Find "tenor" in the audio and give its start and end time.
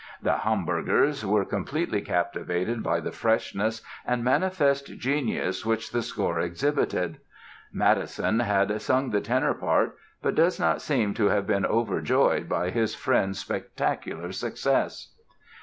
9.21-9.53